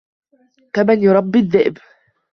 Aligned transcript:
كمن 0.73 1.03
يربي 1.03 1.39
الذئب 1.39 1.77